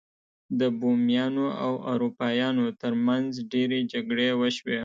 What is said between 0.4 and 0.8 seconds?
د